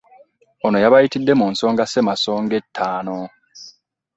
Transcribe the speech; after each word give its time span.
Ono 0.65 0.77
yabayitidde 0.83 1.33
mu 1.39 1.45
nsonga 1.53 1.83
Ssemasonga 1.85 2.53
ettaano 2.61 3.17